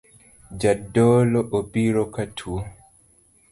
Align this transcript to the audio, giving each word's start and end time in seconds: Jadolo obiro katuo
Jadolo 0.61 1.43
obiro 1.59 2.03
katuo 2.15 2.61